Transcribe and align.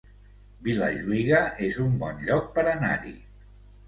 Vilajuïga 0.67 1.41
es 1.67 1.77
un 1.83 1.99
bon 2.05 2.23
lloc 2.31 2.47
per 2.57 2.65
anar-hi 2.73 3.13